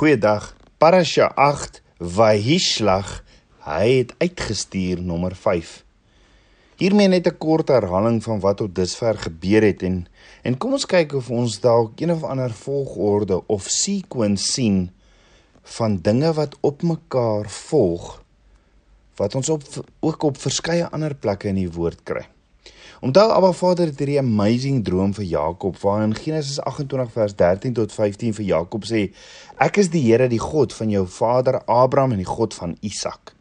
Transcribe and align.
Goeiedag. 0.00 0.54
Parasha 0.78 1.26
8 1.36 1.82
Vahishlach. 2.00 3.18
Hy 3.66 3.98
het 3.98 4.14
uitgestuur 4.16 5.02
nommer 5.04 5.34
5. 5.36 5.74
Hiermee 6.80 7.08
net 7.12 7.28
'n 7.28 7.36
kort 7.36 7.68
herhaling 7.68 8.22
van 8.24 8.40
wat 8.40 8.56
tot 8.56 8.74
dusver 8.74 9.18
gebeur 9.18 9.62
het 9.62 9.82
en 9.82 10.06
en 10.42 10.56
kom 10.56 10.72
ons 10.72 10.86
kyk 10.86 11.12
of 11.12 11.30
ons 11.30 11.60
dalk 11.60 12.00
een 12.00 12.12
of 12.12 12.24
ander 12.24 12.50
volgorde 12.50 13.46
of 13.46 13.68
sequence 13.68 14.52
sien 14.52 14.90
van 15.62 16.00
dinge 16.00 16.32
wat 16.32 16.56
op 16.60 16.82
mekaar 16.82 17.50
volg 17.50 18.22
wat 19.16 19.34
ons 19.34 19.48
op 19.48 19.62
ook 20.00 20.22
op 20.22 20.40
verskeie 20.40 20.88
ander 20.88 21.14
plekke 21.14 21.48
in 21.48 21.60
die 21.60 21.72
woord 21.72 22.00
kry. 22.02 22.24
Onthou 23.00 23.30
Abba 23.32 23.52
Vader 23.56 23.88
het 23.88 23.96
hierdie 23.96 24.18
amazing 24.20 24.82
droom 24.84 25.14
vir 25.16 25.24
Jakob 25.24 25.78
waarin 25.80 26.10
Genesis 26.12 26.58
28 26.60 27.12
vers 27.14 27.34
13 27.34 27.72
tot 27.78 27.92
15 27.96 28.34
vir 28.36 28.44
Jakob 28.44 28.84
sê: 28.84 29.06
Ek 29.56 29.78
is 29.80 29.88
die 29.88 30.02
Here, 30.04 30.26
die 30.28 30.42
God 30.42 30.74
van 30.76 30.92
jou 30.92 31.06
vader 31.08 31.62
Abraham 31.64 32.12
en 32.12 32.20
die 32.20 32.28
God 32.28 32.52
van 32.52 32.74
Isak. 32.84 33.32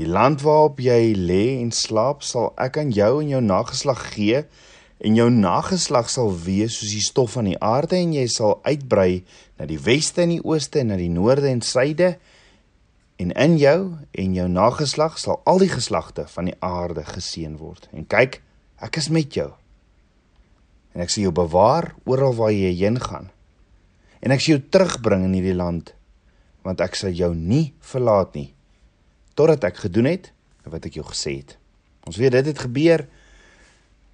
Die 0.00 0.08
land 0.08 0.40
waarop 0.46 0.80
jy 0.80 1.12
lê 1.12 1.58
en 1.58 1.74
slaap, 1.76 2.24
sal 2.24 2.54
ek 2.56 2.78
aan 2.80 2.94
jou 2.96 3.10
en 3.20 3.34
jou 3.34 3.42
nageslag 3.44 4.00
gee 4.14 4.40
en 5.04 5.20
jou 5.20 5.28
nageslag 5.28 6.08
sal 6.08 6.32
wees 6.32 6.78
soos 6.78 6.96
die 6.96 7.04
stof 7.04 7.36
van 7.36 7.50
die 7.52 7.60
aarde 7.60 8.00
en 8.00 8.16
jy 8.16 8.24
sal 8.32 8.62
uitbrei 8.64 9.26
na 9.60 9.68
die 9.68 9.78
weste 9.90 10.24
en 10.24 10.32
die 10.38 10.40
ooste 10.40 10.80
en 10.80 10.88
na 10.94 10.96
die 10.96 11.10
noorde 11.12 11.52
en 11.52 11.60
suide 11.60 12.14
en 13.20 13.36
in 13.36 13.60
jou 13.60 13.76
en 14.24 14.40
jou 14.40 14.48
nageslag 14.48 15.20
sal 15.20 15.42
al 15.44 15.60
die 15.60 15.70
geslagte 15.76 16.24
van 16.32 16.48
die 16.48 16.56
aarde 16.64 17.04
geseën 17.12 17.60
word. 17.60 17.90
En 17.92 18.08
kyk, 18.08 18.40
Ek 18.84 18.98
is 19.00 19.08
met 19.08 19.32
jou. 19.32 19.48
En 20.94 21.02
ek 21.04 21.10
sal 21.10 21.26
jou 21.26 21.34
bewaar 21.34 21.94
oral 22.04 22.36
waar 22.36 22.52
jy 22.52 22.74
heen 22.76 23.00
gaan. 23.00 23.30
En 24.20 24.34
ek 24.34 24.44
sal 24.44 24.56
jou 24.56 24.64
terugbring 24.70 25.24
in 25.28 25.36
hierdie 25.36 25.56
land 25.56 25.94
want 26.64 26.80
ek 26.80 26.94
sal 26.96 27.12
jou 27.12 27.34
nie 27.36 27.74
verlaat 27.84 28.32
nie 28.38 28.54
totdat 29.36 29.66
ek 29.68 29.82
gedoen 29.84 30.08
het 30.08 30.30
wat 30.70 30.86
ek 30.88 30.96
jou 30.96 31.04
gesê 31.04 31.40
het. 31.42 31.56
Ons 32.08 32.16
weet 32.20 32.32
dit 32.38 32.48
het 32.48 32.60
gebeur 32.64 33.04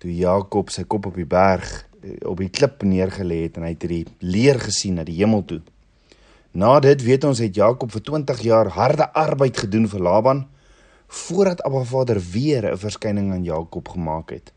toe 0.00 0.10
Jakob 0.16 0.72
sy 0.72 0.86
kop 0.88 1.10
op 1.10 1.18
die 1.18 1.28
berg 1.28 1.68
eh, 2.02 2.16
op 2.26 2.40
die 2.40 2.50
klip 2.50 2.82
neergelê 2.86 3.44
het 3.44 3.58
en 3.58 3.66
hy 3.68 3.74
het 3.74 3.84
hierdie 3.86 4.06
leer 4.24 4.58
gesien 4.62 4.96
na 4.98 5.04
die 5.06 5.18
hemel 5.20 5.44
toe. 5.46 5.60
Na 6.56 6.78
dit 6.82 7.04
weet 7.06 7.26
ons 7.28 7.42
het 7.42 7.54
Jakob 7.54 7.92
vir 7.94 8.02
20 8.08 8.40
jaar 8.42 8.72
harde 8.74 9.06
arbeid 9.14 9.60
gedoen 9.60 9.86
vir 9.92 10.02
Laban 10.02 10.46
voordat 11.10 11.62
Abba 11.66 11.84
Vader 11.84 12.18
weer 12.32 12.72
'n 12.72 12.78
verskyning 12.78 13.32
aan 13.32 13.44
Jakob 13.44 13.88
gemaak 13.88 14.30
het. 14.30 14.52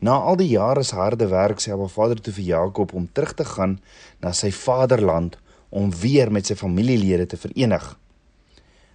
Na 0.00 0.18
al 0.18 0.36
die 0.36 0.50
jare 0.52 0.82
se 0.82 0.96
harde 0.96 1.28
werk 1.30 1.60
sê 1.60 1.72
Abba 1.72 1.88
Vader 1.88 2.20
toe 2.20 2.34
vir 2.34 2.44
Jakob 2.44 2.94
om 2.94 3.08
terug 3.12 3.34
te 3.38 3.44
gaan 3.44 3.78
na 4.20 4.32
sy 4.32 4.50
vaderland 4.52 5.38
om 5.70 5.90
weer 6.02 6.32
met 6.32 6.46
sy 6.46 6.56
familielede 6.58 7.26
te 7.26 7.40
verenig. 7.40 7.84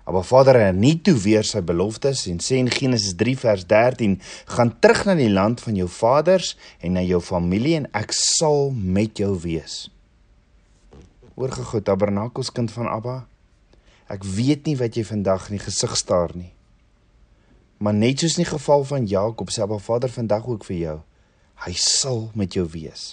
Abba 0.08 0.22
Vader 0.23 0.55
herniet 0.55 1.02
toe 1.03 1.17
weer 1.20 1.44
sy 1.44 1.59
beloftes 1.67 2.25
en 2.31 2.38
sê 2.39 2.61
in 2.61 2.70
Genesis 2.72 3.16
3 3.20 3.36
vers 3.42 3.66
13: 3.67 4.20
"Gaan 4.55 4.80
terug 4.80 5.05
na 5.05 5.16
die 5.16 5.30
land 5.30 5.61
van 5.61 5.75
jou 5.75 5.88
vaders 5.88 6.55
en 6.80 6.94
na 6.94 7.02
jou 7.02 7.20
familie 7.22 7.75
en 7.75 7.89
ek 7.92 8.14
sal 8.16 8.72
met 8.72 9.17
jou 9.17 9.33
wees." 9.39 9.89
Oorgegou 11.36 11.81
tabernakels 11.81 12.52
kind 12.52 12.72
van 12.72 12.88
Abba. 12.88 13.28
Ek 14.08 14.23
weet 14.23 14.66
nie 14.66 14.78
wat 14.78 14.95
jy 14.95 15.03
vandag 15.03 15.50
in 15.50 15.58
die 15.58 15.66
gesig 15.66 15.98
staar 15.98 16.31
nie. 16.33 16.53
Maar 17.78 17.94
net 17.94 18.20
soos 18.20 18.38
in 18.38 18.44
die 18.44 18.52
geval 18.52 18.83
van 18.89 19.06
Jakob, 19.06 19.52
sê 19.53 19.61
Abba 19.61 19.78
Vader 19.78 20.09
vandag 20.09 20.47
ook 20.50 20.66
vir 20.66 20.78
jou, 20.78 20.97
hy 21.66 21.73
sal 21.78 22.28
met 22.38 22.58
jou 22.58 22.66
wees. 22.73 23.11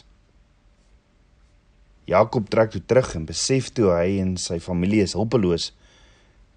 Jakob 2.08 2.48
trek 2.52 2.72
toe 2.72 2.82
terug 2.84 3.14
en 3.16 3.26
besef 3.28 3.70
toe 3.72 3.90
hy 3.92 4.18
en 4.20 4.34
sy 4.40 4.58
familie 4.60 5.04
is 5.04 5.16
hulpeloos 5.16 5.70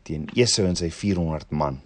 teen 0.07 0.27
Esau 0.35 0.65
en 0.67 0.75
sy 0.79 0.89
400 0.91 1.51
man. 1.55 1.79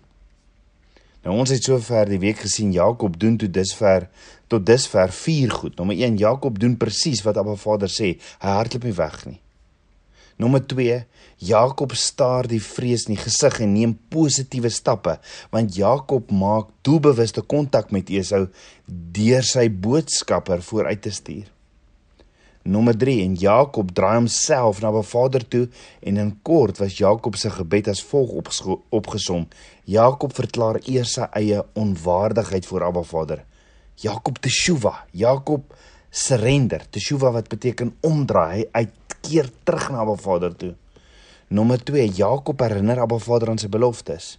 Nou 1.22 1.36
ons 1.38 1.52
het 1.54 1.62
sover 1.66 2.10
die 2.10 2.22
week 2.22 2.42
gesien 2.42 2.72
Jakob 2.74 3.20
doen 3.22 3.38
toe 3.38 3.50
dusver 3.54 4.08
tot 4.50 4.66
dusver 4.66 5.14
vier 5.14 5.54
goed. 5.54 5.78
Nommer 5.78 5.98
1 5.98 6.18
Jakob 6.22 6.58
doen 6.60 6.78
presies 6.82 7.22
wat 7.26 7.38
Abba 7.38 7.54
Vader 7.62 7.90
sê. 7.90 8.16
Hy 8.42 8.56
hardloop 8.58 8.88
nie 8.90 8.98
weg 8.98 9.20
nie. 9.30 9.38
Nommer 10.42 10.64
2, 10.66 11.04
Jakob 11.38 11.92
staar 11.94 12.48
die 12.50 12.62
vrees 12.64 13.04
in 13.06 13.14
die 13.14 13.22
gesig 13.22 13.60
en 13.62 13.76
neem 13.76 13.92
positiewe 14.10 14.72
stappe, 14.74 15.20
want 15.54 15.76
Jakob 15.78 16.32
maak 16.34 16.72
doelbewuste 16.88 17.44
kontak 17.46 17.92
met 17.94 18.10
Esau 18.10 18.48
deur 18.88 19.46
sy 19.46 19.68
boodskapper 19.70 20.64
vooruit 20.66 21.04
te 21.04 21.14
stuur. 21.14 21.46
Nommer 22.64 22.98
3 22.98 23.20
en 23.26 23.36
Jakob 23.42 23.94
draai 23.98 24.16
homself 24.16 24.82
na 24.82 24.90
sy 24.96 25.04
vader 25.12 25.46
toe 25.54 25.64
en 26.10 26.18
in 26.24 26.34
kort 26.46 26.82
was 26.82 26.98
Jakob 26.98 27.38
se 27.38 27.50
gebed 27.54 27.92
as 27.94 28.02
volg 28.10 28.34
opgesom. 28.90 29.48
Jakob 29.86 30.34
verklaar 30.38 30.82
eers 30.86 31.16
sy 31.20 31.30
eie 31.38 31.62
onwaardigheid 31.78 32.66
voor 32.70 32.88
Abba 32.90 33.06
Vader. 33.14 33.46
Jakob 34.02 34.42
teshuva, 34.42 34.94
Jakob 35.14 35.74
surrender, 36.12 36.86
teshuva 36.90 37.32
wat 37.32 37.50
beteken 37.50 37.94
omdraai, 38.06 38.66
hy 38.74 38.86
keer 39.32 39.50
terug 39.64 39.90
na 39.92 40.04
Abba 40.04 40.18
Vader 40.20 40.56
toe. 40.56 40.74
Nommer 41.52 41.80
2, 41.84 42.08
Jakob 42.16 42.60
herinner 42.64 43.00
Abba 43.00 43.20
Vader 43.20 43.52
aan 43.52 43.62
sy 43.62 43.70
beloftes. 43.72 44.36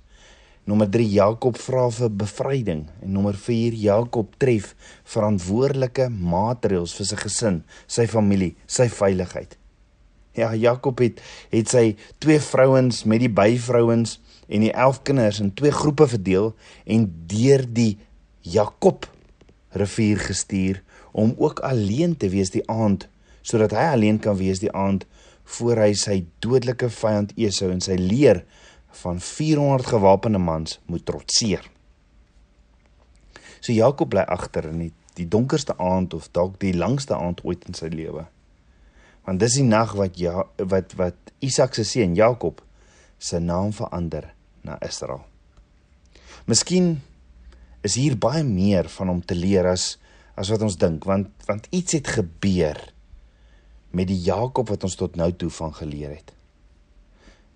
Nommer 0.68 0.86
3, 0.86 1.06
Jakob 1.10 1.56
vra 1.58 1.88
vir 1.90 2.12
bevryding 2.20 2.84
en 3.02 3.16
nommer 3.16 3.34
4, 3.34 3.74
Jakob 3.82 4.36
tref 4.38 4.76
verantwoordelike 5.10 6.06
maatreëls 6.12 6.94
vir 6.98 7.08
sy 7.08 7.18
gesin, 7.18 7.58
sy 7.90 8.06
familie, 8.10 8.52
sy 8.70 8.86
veiligheid. 8.92 9.56
Ja, 10.38 10.52
Jakob 10.56 11.02
het 11.02 11.18
het 11.52 11.72
sy 11.72 11.82
twee 12.22 12.38
vrouens 12.40 13.02
met 13.10 13.20
die 13.24 13.32
byvrouens 13.32 14.16
en 14.46 14.64
die 14.64 14.72
11 14.72 15.02
kinders 15.08 15.42
in 15.42 15.50
twee 15.58 15.74
groepe 15.74 16.06
verdeel 16.08 16.52
en 16.86 17.08
deur 17.28 17.66
die 17.66 17.96
Jakob 18.46 19.08
rivier 19.76 20.22
gestuur 20.22 20.80
om 21.12 21.34
ook 21.36 21.60
alleen 21.66 22.16
te 22.16 22.30
wees 22.32 22.54
die 22.54 22.64
aand 22.70 23.10
sodat 23.42 23.74
hy 23.76 23.92
alleen 23.92 24.18
kan 24.22 24.38
wees 24.38 24.62
die 24.62 24.72
aand 24.72 25.06
voor 25.58 25.82
hy 25.84 25.92
sy 25.98 26.22
dodelike 26.44 26.88
vyand 26.94 27.34
Esau 27.36 27.70
en 27.74 27.82
sy 27.84 27.96
leer 27.98 28.44
van 29.02 29.20
400 29.20 29.86
gewapende 29.94 30.38
mans 30.38 30.78
moet 30.86 31.04
trotseer. 31.08 31.64
So 33.62 33.72
Jakob 33.72 34.10
bly 34.12 34.24
agter 34.26 34.68
in 34.70 34.86
die, 34.86 34.92
die 35.18 35.28
donkerste 35.28 35.76
aand 35.78 36.14
of 36.14 36.28
dalk 36.34 36.58
die 36.62 36.74
langste 36.76 37.16
aand 37.16 37.42
ooit 37.46 37.64
in 37.68 37.78
sy 37.78 37.90
lewe. 37.92 38.26
Want 39.26 39.42
dis 39.42 39.58
die 39.60 39.66
nag 39.66 39.94
wat 39.98 40.18
ja 40.18 40.44
wat 40.58 40.96
wat 40.98 41.34
Isak 41.42 41.76
se 41.78 41.84
seun 41.86 42.16
Jakob 42.18 42.62
se 43.22 43.38
naam 43.38 43.70
verander 43.74 44.32
na 44.66 44.78
Israel. 44.82 45.22
Miskien 46.46 46.96
is 47.86 47.94
hier 47.98 48.16
baie 48.18 48.42
meer 48.46 48.90
van 48.90 49.10
hom 49.12 49.22
te 49.22 49.38
leer 49.38 49.70
as 49.70 49.96
as 50.38 50.50
wat 50.50 50.64
ons 50.64 50.78
dink 50.80 51.06
want 51.06 51.30
want 51.46 51.68
iets 51.70 51.98
het 51.98 52.08
gebeur 52.18 52.78
met 53.92 54.08
die 54.08 54.20
Jakob 54.20 54.68
wat 54.68 54.84
ons 54.84 54.94
tot 54.94 55.16
nou 55.16 55.32
toe 55.32 55.50
van 55.50 55.74
geleer 55.74 56.10
het. 56.10 56.32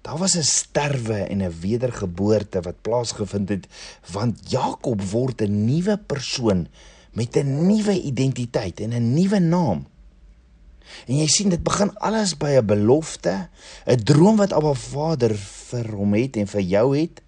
Daar 0.06 0.19
was 0.19 0.36
'n 0.36 0.42
sterwe 0.42 1.26
en 1.26 1.42
'n 1.42 1.60
wedergeboorte 1.60 2.60
wat 2.60 2.82
plaasgevind 2.82 3.48
het 3.48 3.66
want 4.12 4.50
Jakob 4.50 5.02
word 5.02 5.42
'n 5.42 5.64
nuwe 5.64 5.98
persoon 5.98 6.69
met 7.12 7.36
'n 7.36 7.66
nuwe 7.66 8.02
identiteit 8.02 8.80
en 8.80 8.91
'n 8.91 9.14
nuwe 9.14 9.38
naam. 9.38 9.86
En 11.06 11.16
jy 11.16 11.26
sien 11.26 11.48
dit 11.48 11.62
begin 11.62 11.91
alles 11.98 12.36
by 12.36 12.56
'n 12.58 12.66
belofte, 12.66 13.48
'n 13.86 14.02
droom 14.02 14.36
wat 14.36 14.52
Abba 14.52 14.72
Vader 14.72 15.34
vir 15.34 15.94
hom 15.94 16.14
het 16.14 16.36
en 16.36 16.46
vir 16.46 16.60
jou 16.60 16.98
het. 16.98 17.22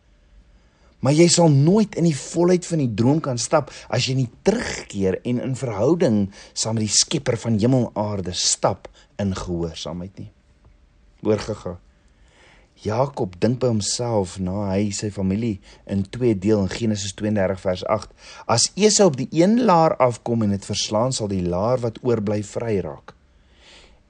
Maar 0.98 1.14
jy 1.14 1.28
sal 1.30 1.50
nooit 1.54 1.94
in 1.94 2.08
die 2.08 2.16
volheid 2.16 2.66
van 2.66 2.80
die 2.82 2.90
droom 3.00 3.20
kan 3.22 3.38
stap 3.38 3.70
as 3.88 4.08
jy 4.08 4.16
nie 4.18 4.30
terugkeer 4.42 5.20
en 5.22 5.42
in 5.44 5.58
verhouding 5.58 6.24
saam 6.52 6.78
met 6.78 6.88
die 6.88 6.96
Skepper 6.96 7.38
van 7.38 7.58
hemel 7.58 7.86
en 7.88 8.00
aarde 8.02 8.34
stap 8.34 8.88
in 9.22 9.34
gehoorsaamheid 9.34 10.18
nie. 10.18 10.32
Oorgegaan. 11.22 11.78
Jakob 12.78 13.34
dink 13.42 13.58
by 13.58 13.72
homself 13.72 14.36
na 14.38 14.68
hy 14.68 14.92
sy 14.94 15.08
familie 15.10 15.56
in 15.90 16.04
twee 16.14 16.36
deel 16.38 16.60
in 16.62 16.70
Genesis 16.70 17.14
32 17.18 17.62
vers 17.64 17.82
8. 17.90 18.12
As 18.46 18.68
Esau 18.78 19.08
op 19.10 19.16
die 19.18 19.28
een 19.34 19.64
laar 19.66 19.96
afkom 20.02 20.46
en 20.46 20.54
dit 20.54 20.66
verslaan 20.66 21.14
sal 21.14 21.30
die 21.30 21.42
laar 21.42 21.82
wat 21.82 21.98
oorbly 22.06 22.44
vry 22.46 22.76
raak. 22.86 23.16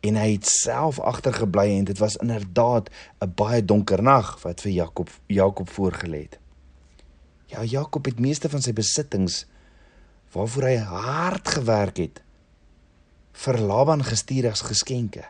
En 0.05 0.21
hy 0.21 0.35
het 0.35 0.49
self 0.49 1.01
agtergebly 1.01 1.71
en 1.79 1.89
dit 1.89 1.99
was 1.99 2.21
inderdaad 2.21 2.93
'n 3.25 3.33
baie 3.35 3.65
donker 3.65 4.03
nag 4.03 4.37
wat 4.43 4.61
vir 4.61 4.73
Jakob 4.73 5.11
Jakob 5.27 5.69
voorgelê 5.69 6.29
het. 6.29 6.39
Ja, 7.49 7.65
Jakob 7.65 8.05
het 8.05 8.21
meeste 8.21 8.51
van 8.53 8.63
sy 8.65 8.75
besittings 8.77 9.47
waarvoor 10.35 10.67
hy 10.69 10.77
hard 10.85 11.49
gewerk 11.49 12.01
het 12.03 12.21
vir 13.39 13.61
Laban 13.65 14.03
gestuur 14.05 14.51
as 14.51 14.65
geskenke. 14.67 15.25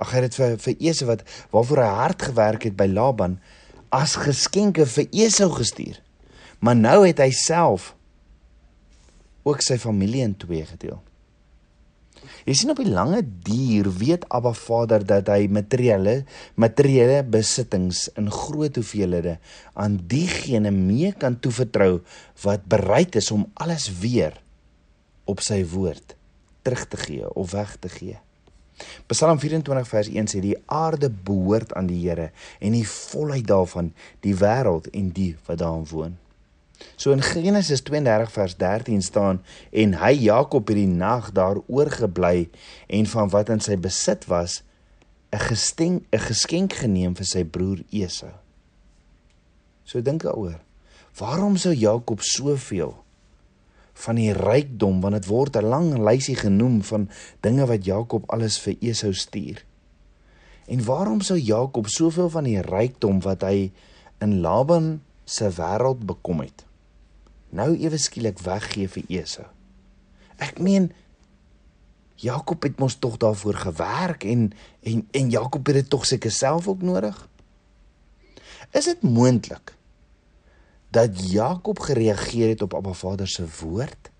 Ag 0.00 0.10
hy 0.10 0.22
het 0.22 0.32
dit 0.32 0.38
vir 0.40 0.56
vir 0.64 0.86
Esau 0.90 1.08
wat 1.12 1.22
waarvoor 1.52 1.82
hy 1.84 1.90
hard 2.00 2.24
gewerk 2.30 2.66
het 2.66 2.74
by 2.78 2.88
Laban 2.90 3.38
as 3.94 4.16
geskenke 4.18 4.88
vir 4.88 5.06
Esau 5.12 5.52
gestuur. 5.54 6.00
Maar 6.58 6.78
nou 6.78 6.98
het 7.06 7.22
hy 7.22 7.30
self 7.36 7.92
ook 9.46 9.62
sy 9.62 9.78
familie 9.78 10.24
in 10.26 10.34
twee 10.38 10.66
gedeel. 10.66 10.98
Jy 12.42 12.54
sien 12.58 12.72
op 12.72 12.80
die 12.82 12.90
lange 12.90 13.20
duur 13.22 13.86
weet 14.00 14.24
Abba 14.34 14.50
Vader 14.58 15.04
dat 15.06 15.28
hy 15.30 15.46
materiële 15.46 16.22
materiële 16.58 17.20
besittings 17.30 18.08
in 18.18 18.30
groot 18.34 18.80
hoeveelhede 18.80 19.36
aan 19.78 20.00
diegene 20.10 20.72
mee 20.74 21.12
kan 21.14 21.38
toevertrou 21.38 22.00
wat 22.42 22.66
bereid 22.66 23.14
is 23.20 23.30
om 23.30 23.46
alles 23.62 23.86
weer 24.02 24.34
op 25.30 25.44
sy 25.44 25.60
woord 25.70 26.16
terug 26.66 26.84
te 26.90 26.98
gee 27.04 27.30
of 27.30 27.54
weg 27.54 27.76
te 27.78 27.90
gee. 27.92 28.18
Psalm 29.06 29.38
24 29.38 29.86
vers 29.86 30.10
1 30.10 30.30
sê 30.32 30.42
die 30.42 30.56
aarde 30.66 31.10
behoort 31.10 31.74
aan 31.78 31.86
die 31.86 32.00
Here 32.02 32.32
en 32.58 32.74
die 32.74 32.86
volheid 32.88 33.46
daarvan 33.46 33.92
die 34.26 34.34
wêreld 34.34 34.90
en 34.90 35.14
die 35.14 35.36
wat 35.46 35.62
daarin 35.62 35.86
woon. 35.94 36.18
So 36.96 37.12
in 37.12 37.22
Genesis 37.22 37.82
32 37.82 38.32
vers 38.32 38.56
13 38.56 39.02
staan 39.02 39.42
en 39.70 39.94
hy 39.94 40.12
Jakob 40.12 40.68
het 40.68 40.76
die 40.76 40.86
nag 40.86 41.32
daar 41.32 41.60
oorgebly 41.66 42.48
en 42.86 43.06
van 43.06 43.32
wat 43.32 43.48
in 43.48 43.60
sy 43.60 43.76
besit 43.76 44.26
was 44.26 44.62
'n 45.32 45.38
geskenk 45.38 46.04
'n 46.12 46.18
geskenk 46.18 46.72
geneem 46.72 47.16
vir 47.16 47.26
sy 47.26 47.44
broer 47.44 47.80
Esau. 47.90 48.34
So 49.84 50.02
dink 50.02 50.22
daaroor. 50.22 50.60
Waarom 51.18 51.56
sou 51.56 51.74
Jakob 51.74 52.20
soveel 52.20 52.94
van 53.92 54.16
die 54.16 54.32
rykdom 54.32 55.00
want 55.00 55.14
dit 55.14 55.26
word 55.26 55.56
'n 55.56 55.68
lang 55.68 55.98
lysie 55.98 56.36
genoem 56.36 56.82
van 56.82 57.08
dinge 57.40 57.66
wat 57.66 57.84
Jakob 57.84 58.30
alles 58.30 58.58
vir 58.58 58.76
Esau 58.80 59.12
stuur. 59.12 59.64
En 60.66 60.84
waarom 60.84 61.20
sou 61.20 61.38
Jakob 61.38 61.86
soveel 61.88 62.30
van 62.30 62.44
die 62.44 62.60
rykdom 62.60 63.20
wat 63.20 63.42
hy 63.42 63.72
in 64.18 64.40
Laban 64.40 65.02
se 65.24 65.50
wêreld 65.50 66.06
bekom 66.06 66.40
het? 66.40 66.64
Nou 67.52 67.70
ewe 67.76 67.98
skielik 68.00 68.40
weggee 68.44 68.88
vir 68.88 69.08
Esau. 69.20 69.46
Ek 70.42 70.58
meen 70.62 70.90
Jakob 72.22 72.62
het 72.62 72.78
mos 72.80 72.96
tog 73.02 73.18
daarvoor 73.20 73.58
gewerk 73.66 74.24
en 74.24 74.50
en 74.82 75.04
en 75.10 75.30
Jakob 75.30 75.66
het 75.66 75.82
dit 75.82 75.90
tog 75.90 76.06
seker 76.06 76.32
self 76.32 76.68
ook 76.68 76.82
nodig. 76.82 77.16
Is 78.72 78.88
dit 78.88 79.02
moontlik 79.02 79.74
dat 80.92 81.30
Jakob 81.30 81.78
gereageer 81.78 82.48
het 82.48 82.62
op 82.62 82.74
Abba 82.74 82.92
Vader 82.92 83.28
se 83.28 83.44
woord? 83.60 84.10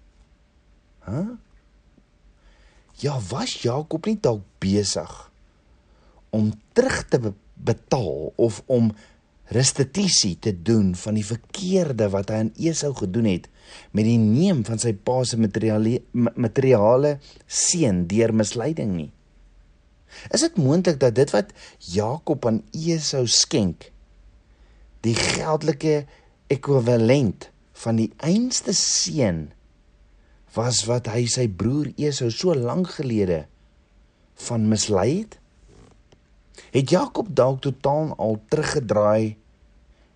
Hæ? 0.98 1.12
Huh? 1.12 1.32
Ja, 3.02 3.18
was 3.28 3.62
Jakob 3.62 4.06
nie 4.06 4.18
dalk 4.20 4.44
besig 4.62 5.10
om 6.30 6.52
terug 6.72 7.04
te 7.08 7.32
betaal 7.54 8.32
of 8.36 8.62
om 8.66 8.92
restituisie 9.52 10.36
te 10.40 10.52
doen 10.64 10.92
van 10.98 11.16
die 11.18 11.26
verkeerde 11.26 12.08
wat 12.12 12.30
hy 12.32 12.42
aan 12.44 12.52
Esau 12.60 12.92
gedoen 12.96 13.28
het 13.30 13.48
met 13.96 14.06
die 14.08 14.18
neem 14.20 14.62
van 14.66 14.80
sy 14.82 14.92
pa 14.94 15.22
se 15.28 15.38
materiale 15.40 16.00
materiale 16.12 17.16
seën 17.46 18.04
deur 18.10 18.34
misleiding 18.36 18.94
nie. 18.96 19.10
Is 20.32 20.44
dit 20.44 20.58
moontlik 20.60 21.00
dat 21.00 21.16
dit 21.16 21.32
wat 21.32 21.52
Jakob 21.92 22.46
aan 22.48 22.62
Esau 22.76 23.24
skenk 23.26 23.90
die 25.02 25.16
geldelike 25.18 26.04
ekwivalent 26.52 27.48
van 27.84 27.98
die 27.98 28.10
einste 28.22 28.74
seën 28.76 29.46
was 30.54 30.82
wat 30.88 31.08
hy 31.08 31.24
sy 31.30 31.48
broer 31.48 31.90
Esau 31.96 32.28
so 32.30 32.54
lank 32.54 32.92
gelede 32.98 33.46
van 34.48 34.68
mislei 34.68 35.22
het? 35.22 35.38
Het 36.72 36.92
Jakob 36.92 37.32
dalk 37.36 37.62
totaal 37.64 38.12
al 38.20 38.36
teruggedraai 38.52 39.41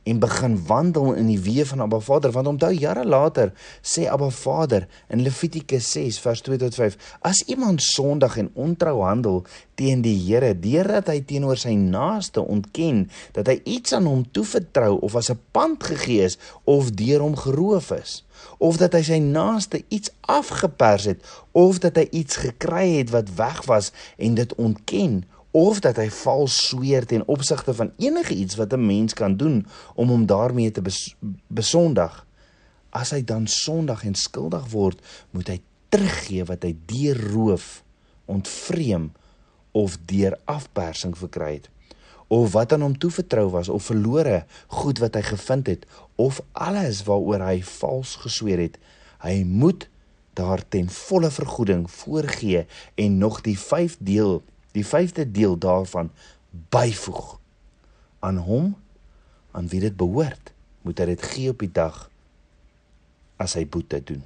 en 0.06 0.18
begin 0.22 0.54
wandel 0.66 1.16
in 1.18 1.26
die 1.26 1.40
weë 1.42 1.64
van 1.66 1.82
Abba 1.82 1.98
Vader 1.98 2.30
want 2.34 2.46
onthou 2.52 2.70
jare 2.70 3.02
later 3.04 3.50
sê 3.82 4.06
Abba 4.06 4.28
Vader 4.30 4.86
in 5.10 5.24
Levitikus 5.26 5.88
6 5.96 6.20
vers 6.22 6.42
2 6.46 6.60
tot 6.62 6.78
5 6.78 6.98
as 7.26 7.42
iemand 7.50 7.82
sondig 7.82 8.36
en 8.38 8.52
ontrou 8.54 9.00
handel 9.02 9.42
teen 9.74 10.04
die 10.06 10.14
Here 10.28 10.52
deurdat 10.54 11.10
hy 11.10 11.18
teenoor 11.26 11.58
sy 11.58 11.74
naaste 11.74 12.44
ontken 12.44 13.08
dat 13.34 13.50
hy 13.50 13.58
iets 13.76 13.96
aan 13.98 14.06
hom 14.06 14.22
toevertrou 14.30 14.94
of 15.02 15.18
as 15.18 15.30
'n 15.34 15.40
pand 15.50 15.82
gegee 15.90 16.22
is 16.30 16.38
of 16.64 16.94
deur 16.94 17.26
hom 17.26 17.34
geroof 17.36 17.90
is 17.98 18.22
of 18.58 18.78
dat 18.78 18.94
hy 18.94 19.02
sy 19.02 19.18
naaste 19.18 19.82
iets 19.88 20.12
afgepers 20.20 21.04
het 21.10 21.20
of 21.52 21.82
dat 21.82 21.98
hy 21.98 22.06
iets 22.10 22.36
gekry 22.46 23.02
het 23.02 23.10
wat 23.10 23.34
weg 23.34 23.64
was 23.66 23.92
en 24.16 24.38
dit 24.38 24.54
ontken 24.54 25.24
of 25.56 25.80
dat 25.80 25.96
hy 25.96 26.10
vals 26.12 26.56
sweer 26.68 27.06
ten 27.08 27.22
opsigte 27.32 27.72
van 27.74 27.92
enige 27.96 28.34
iets 28.34 28.58
wat 28.60 28.72
'n 28.72 28.86
mens 28.86 29.14
kan 29.14 29.36
doen 29.36 29.66
om 29.94 30.08
hom 30.08 30.26
daarmee 30.26 30.70
te 30.70 30.82
bes 30.82 31.16
besondig. 31.46 32.26
As 32.90 33.10
hy 33.10 33.24
dan 33.24 33.46
sondig 33.46 34.04
en 34.04 34.14
skuldig 34.14 34.68
word, 34.70 35.00
moet 35.30 35.48
hy 35.48 35.60
teruggee 35.88 36.44
wat 36.44 36.62
hy 36.62 36.76
deur 36.86 37.30
roof, 37.32 37.82
ontvreem 38.24 39.12
of 39.72 39.96
deur 40.04 40.38
afpersing 40.44 41.16
verkry 41.16 41.52
het 41.54 41.68
of 42.26 42.52
wat 42.52 42.72
aan 42.72 42.82
hom 42.82 42.98
toevertrou 42.98 43.48
was 43.50 43.68
of 43.68 43.84
verlore 43.86 44.44
goed 44.66 44.98
wat 44.98 45.14
hy 45.14 45.22
gevind 45.22 45.68
het 45.70 45.84
of 46.16 46.40
alles 46.52 47.04
waaroor 47.06 47.44
hy 47.46 47.60
vals 47.62 48.16
gesweer 48.24 48.62
het 48.64 48.80
hy 49.22 49.42
moet 49.46 49.86
daar 50.36 50.64
ten 50.68 50.90
volle 50.90 51.30
vergoeding 51.30 51.86
voorgee 51.90 52.66
en 52.94 53.18
nog 53.18 53.40
die 53.46 53.58
5 53.58 53.96
deel 54.00 54.40
die 54.76 54.84
vyfde 54.84 55.24
deel 55.24 55.56
daarvan 55.58 56.10
byvoeg 56.72 57.36
aan 58.24 58.40
hom 58.44 58.74
aan 59.56 59.68
wie 59.72 59.80
dit 59.80 59.96
behoort. 59.96 60.52
Moet 60.84 61.00
hy 61.00 61.06
dit 61.14 61.26
gee 61.32 61.52
op 61.52 61.62
die 61.64 61.72
dag 61.72 62.06
as 63.40 63.56
hy 63.56 63.64
boete 63.68 64.00
doen. 64.04 64.22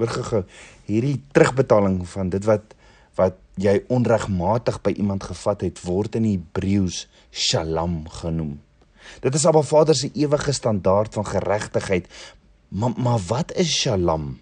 Hoor 0.00 0.12
gou 0.30 0.42
hierdie 0.88 1.18
terugbetaling 1.34 2.02
van 2.08 2.32
dit 2.32 2.46
wat 2.48 2.76
wat 3.18 3.36
jy 3.60 3.74
onregmatig 3.92 4.78
by 4.86 4.94
iemand 4.96 5.26
gevat 5.28 5.64
het 5.66 5.80
word 5.84 6.14
in 6.16 6.24
Hebreëus 6.24 7.02
shalom 7.34 8.04
genoem. 8.22 8.54
Dit 9.20 9.34
is 9.36 9.44
Abba 9.44 9.60
Vader 9.66 9.98
se 9.98 10.08
ewige 10.14 10.54
standaard 10.56 11.18
van 11.18 11.26
geregtigheid 11.26 12.06
maar 12.70 12.94
maar 12.96 13.18
wat 13.26 13.52
is 13.58 13.74
shalom? 13.74 14.38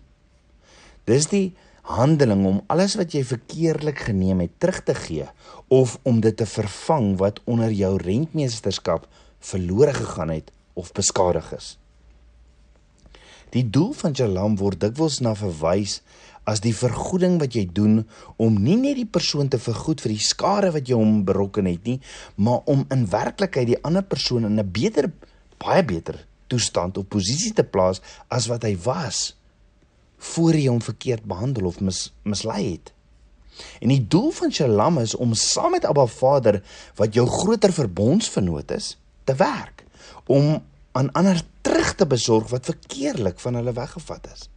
Dis 1.08 1.26
die 1.32 1.56
handeling 1.88 2.44
om 2.46 2.60
alles 2.68 2.98
wat 3.00 3.14
jy 3.16 3.22
verkeerlik 3.24 4.04
geneem 4.10 4.42
het 4.44 4.58
terug 4.60 4.82
te 4.84 4.94
gee 4.94 5.26
of 5.72 5.96
om 6.08 6.20
dit 6.20 6.36
te 6.36 6.46
vervang 6.46 7.14
wat 7.20 7.40
onder 7.48 7.72
jou 7.72 7.96
rentmeesterskap 8.02 9.06
verlore 9.50 9.94
gegaan 9.96 10.32
het 10.34 10.52
of 10.76 10.92
beskadig 10.92 11.52
is. 11.56 11.76
Die 13.56 13.64
doel 13.64 13.94
van 13.96 14.16
Shalom 14.16 14.58
word 14.60 14.80
dikwels 14.82 15.22
na 15.24 15.32
verwys 15.38 16.02
as 16.48 16.60
die 16.64 16.74
vergoeding 16.76 17.38
wat 17.40 17.56
jy 17.56 17.64
doen 17.72 18.02
om 18.36 18.60
nie 18.60 18.76
net 18.80 18.98
die 19.00 19.08
persoon 19.08 19.48
te 19.52 19.60
vergoed 19.60 20.04
vir 20.04 20.12
die 20.14 20.24
skade 20.24 20.72
wat 20.76 20.88
jy 20.88 20.96
hom 20.96 21.22
berokken 21.28 21.68
het 21.68 21.88
nie, 21.88 21.98
maar 22.36 22.64
om 22.68 22.84
in 22.92 23.08
werklikheid 23.08 23.72
die 23.72 23.80
ander 23.84 24.04
persoon 24.04 24.44
in 24.44 24.60
'n 24.60 24.72
beter 24.72 25.12
baie 25.58 25.84
beter 25.84 26.26
toestand 26.48 26.98
of 26.98 27.08
posisie 27.08 27.52
te 27.52 27.64
plaas 27.64 28.00
as 28.28 28.48
wat 28.48 28.64
hy 28.64 28.76
was 28.84 29.37
voor 30.18 30.54
jy 30.54 30.68
hom 30.68 30.82
verkeerd 30.82 31.24
behandel 31.24 31.66
of 31.70 31.80
mis, 31.80 32.08
mislei 32.22 32.72
het. 32.72 32.92
En 33.82 33.90
die 33.90 34.02
doel 34.06 34.30
van 34.30 34.52
Shalom 34.52 34.98
is 35.02 35.14
om 35.14 35.34
saam 35.34 35.74
met 35.74 35.86
Abba 35.86 36.06
Vader 36.06 36.62
wat 36.98 37.14
jou 37.14 37.26
groter 37.26 37.72
verbondsvernoot 37.72 38.70
is, 38.70 38.96
te 39.24 39.34
werk 39.34 39.84
om 40.26 40.58
aan 40.92 41.12
ander 41.12 41.40
terug 41.60 41.94
te 41.94 42.06
besorg 42.06 42.50
wat 42.50 42.70
verkeerlik 42.70 43.40
van 43.40 43.58
hulle 43.58 43.72
weggevat 43.72 44.30
is. 44.34 44.48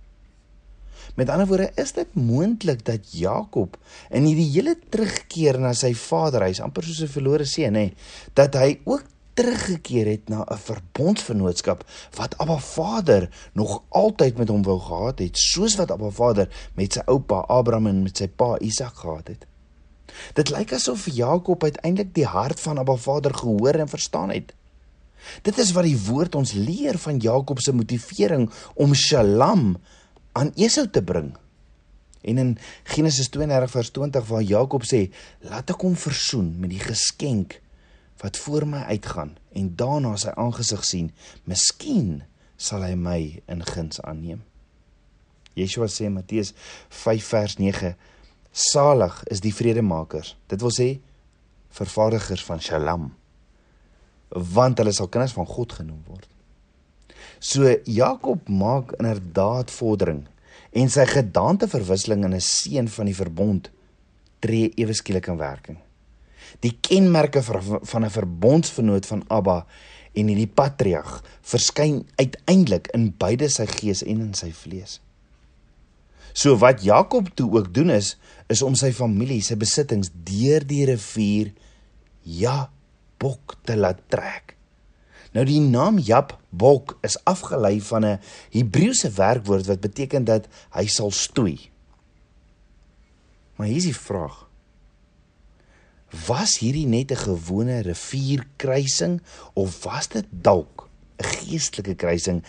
Met 1.16 1.30
ander 1.30 1.48
woorde, 1.48 1.72
is 1.76 1.92
dit 1.92 2.14
moontlik 2.16 2.86
dat 2.88 3.12
Jakob 3.14 3.76
in 4.10 4.26
hierdie 4.30 4.48
hele 4.54 4.78
terugkeer 4.90 5.60
na 5.60 5.74
sy 5.76 5.92
vaderhuis, 5.98 6.62
amper 6.64 6.88
soos 6.88 7.02
'n 7.04 7.12
verlore 7.12 7.46
seun, 7.46 7.74
nê, 7.74 7.92
dat 8.34 8.56
hy 8.56 8.80
ook 8.86 9.04
teruggekeer 9.34 10.06
het 10.06 10.30
na 10.30 10.46
'n 10.46 10.58
verbondsvernootskap 10.58 11.86
wat 12.16 12.38
Abba 12.38 12.58
Vader 12.58 13.30
nog 13.54 13.84
altyd 13.90 14.38
met 14.38 14.48
hom 14.48 14.64
wou 14.64 14.80
gehad 14.80 15.20
het, 15.20 15.38
soos 15.38 15.76
wat 15.76 15.92
Abba 15.92 16.10
Vader 16.10 16.70
met 16.74 16.94
sy 16.94 17.02
oupa 17.06 17.36
Abraham 17.36 17.88
en 17.88 18.04
met 18.04 18.18
sy 18.18 18.28
pa 18.28 18.58
Isak 18.60 18.96
gehad 18.96 19.28
het. 19.28 19.46
Dit 20.34 20.50
lyk 20.50 20.74
asof 20.74 21.08
Jakob 21.10 21.64
uiteindelik 21.64 22.14
die 22.14 22.26
hart 22.26 22.60
van 22.60 22.78
Abba 22.78 22.96
Vader 22.96 23.34
gehoor 23.34 23.74
en 23.74 23.88
verstaan 23.88 24.30
het. 24.30 24.54
Dit 25.42 25.58
is 25.58 25.72
wat 25.72 25.84
die 25.84 26.00
woord 26.08 26.36
ons 26.36 26.52
leer 26.52 26.98
van 26.98 27.18
Jakob 27.18 27.60
se 27.60 27.74
motivering 27.74 28.50
om 28.74 28.94
Shalom 28.94 29.78
aan 30.32 30.52
Esau 30.56 30.90
te 30.90 31.04
bring. 31.04 31.38
En 32.22 32.38
in 32.38 32.58
Genesis 32.84 33.30
32 33.30 33.72
vers 33.72 33.90
20 33.90 34.28
waar 34.28 34.42
Jakob 34.42 34.84
sê: 34.86 35.10
"Laat 35.40 35.70
ek 35.70 35.82
hom 35.82 35.96
versoen 35.96 36.60
met 36.60 36.70
die 36.70 36.80
geskenk 36.80 37.62
wat 38.22 38.38
voor 38.38 38.68
my 38.68 38.84
uitgaan 38.94 39.36
en 39.58 39.76
daarna 39.76 40.16
sy 40.20 40.34
aangesig 40.38 40.84
sien, 40.86 41.12
miskien 41.50 42.22
sal 42.62 42.86
hy 42.86 42.94
my 42.96 43.20
in 43.50 43.64
guns 43.66 44.02
aanneem. 44.06 44.44
Yeshua 45.58 45.90
sê 45.92 46.10
Matteus 46.10 46.54
5 47.02 47.32
vers 47.34 47.58
9: 47.60 47.96
Salig 48.52 49.18
is 49.34 49.42
die 49.44 49.54
vredemakers. 49.56 50.36
Dit 50.48 50.62
wil 50.62 50.72
sê 50.76 50.90
vervaardigers 51.76 52.44
van 52.46 52.62
Shalom, 52.62 53.10
want 54.30 54.80
hulle 54.80 54.94
sal 54.96 55.10
kinders 55.12 55.36
van 55.36 55.48
God 55.50 55.74
genoem 55.80 56.04
word. 56.08 56.28
So 57.42 57.68
Jakob 57.90 58.50
maak 58.50 58.94
inderdaad 59.00 59.72
vordering 59.74 60.26
en 60.72 60.92
sy 60.92 61.08
gedaanteverwisseling 61.10 62.24
in 62.28 62.36
'n 62.36 62.44
seun 62.44 62.88
van 62.88 63.06
die 63.06 63.16
verbond 63.16 63.72
tree 64.40 64.72
ewe 64.76 64.94
skielik 64.94 65.28
in 65.28 65.38
werking. 65.38 65.78
Die 66.60 66.78
kenmerke 66.82 67.42
van 67.44 68.06
'n 68.06 68.10
verbondsvernoot 68.10 69.06
van 69.06 69.24
Abba 69.28 69.66
en 70.14 70.28
hierdie 70.28 70.48
patriarg 70.48 71.24
verskyn 71.42 72.04
uiteindelik 72.16 72.88
in 72.96 73.14
beide 73.18 73.50
sy 73.50 73.66
gees 73.66 74.04
en 74.04 74.20
in 74.20 74.34
sy 74.34 74.52
vlees. 74.52 75.00
So 76.34 76.56
wat 76.60 76.84
Jakob 76.84 77.32
toe 77.36 77.50
ook 77.52 77.74
doen 77.74 77.90
is 77.90 78.18
is 78.48 78.62
om 78.62 78.76
sy 78.76 78.92
familie, 78.92 79.42
sy 79.42 79.56
besittings 79.56 80.12
deur 80.12 80.64
die 80.68 80.86
rivier 80.86 81.52
Jabok 82.24 83.58
te 83.64 83.76
laat 83.76 84.04
trek. 84.12 84.56
Nou 85.32 85.46
die 85.48 85.62
naam 85.64 86.00
Jabok 86.00 86.98
is 87.08 87.18
afgelei 87.24 87.80
van 87.82 88.06
'n 88.06 88.20
Hebreëse 88.52 89.10
werkwoord 89.10 89.66
wat 89.66 89.80
beteken 89.80 90.24
dat 90.24 90.48
hy 90.72 90.86
sal 90.88 91.12
stoei. 91.12 91.72
Maar 93.56 93.68
hier 93.68 93.78
is 93.78 93.84
die 93.84 93.96
vraag. 93.96 94.51
Was 96.28 96.58
hierdie 96.60 96.88
net 96.88 97.12
'n 97.12 97.24
gewone 97.24 97.82
rivierkruising 97.82 99.22
of 99.54 99.84
was 99.84 100.08
dit 100.08 100.26
dalk 100.30 100.90
'n 101.18 101.24
geestelike 101.24 101.96
kruising 101.96 102.44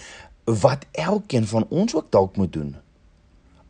wat 0.44 0.86
elkeen 0.92 1.46
van 1.46 1.66
ons 1.68 1.94
ook 1.94 2.10
dalk 2.10 2.36
moet 2.36 2.52
doen? 2.52 2.76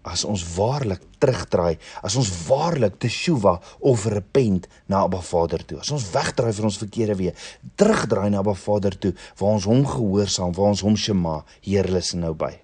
as 0.02 0.24
ons 0.26 0.42
waarlik 0.56 1.02
terugdraai, 1.22 1.78
as 2.02 2.16
ons 2.18 2.30
waarlik 2.48 2.98
teshuva 3.02 3.60
of 3.86 4.06
repent 4.10 4.66
na 4.90 5.04
Abba 5.06 5.20
Vader 5.22 5.62
toe. 5.64 5.78
As 5.78 5.92
ons 5.94 6.08
wegdraai 6.14 6.52
van 6.56 6.68
ons 6.70 6.80
verkeerde 6.82 7.16
weë, 7.20 7.34
terugdraai 7.78 8.30
na 8.30 8.42
Abba 8.42 8.56
Vader 8.58 8.98
toe 8.98 9.14
waar 9.38 9.54
ons 9.58 9.68
hom 9.70 9.86
gehoorsaam, 9.86 10.54
waar 10.58 10.74
ons 10.74 10.82
hom 10.86 10.98
shema, 10.98 11.44
Heer 11.62 11.88
lus 11.90 12.12
nou 12.18 12.34
by. 12.34 12.56